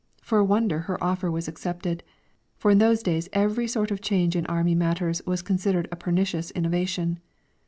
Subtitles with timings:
[0.23, 2.01] For a wonder her offer was accepted,
[2.57, 6.49] for in those days every sort of change in Army matters was considered a pernicious
[6.49, 7.19] innovation.